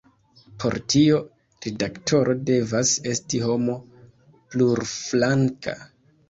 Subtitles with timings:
[0.61, 1.17] Por tio,
[1.65, 3.77] redaktoro devas esti homo
[4.07, 5.77] plurflanka.